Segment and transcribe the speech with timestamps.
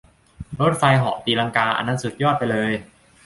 [0.61, 2.71] รถไฟเหาะตีลังกาอันนั้นสุดยอกไปเลย!